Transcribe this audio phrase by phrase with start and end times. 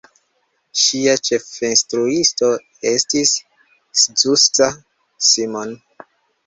[0.83, 2.49] Ŝia ĉefinstruisto
[2.93, 3.35] estis
[4.07, 4.73] Zsuzsa
[5.31, 5.81] Simon.